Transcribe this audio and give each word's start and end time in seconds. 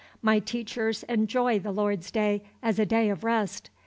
My 0.23 0.39
teachers 0.39 1.03
enjoy 1.03 1.59
the 1.59 1.71
Lord's 1.71 2.09
day 2.09 2.41
as 2.63 2.79
a 2.79 2.87
day 2.87 3.11
of 3.11 3.23
rest. 3.23 3.69